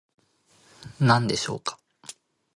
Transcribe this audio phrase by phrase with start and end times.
[0.99, 1.77] 何でしょうか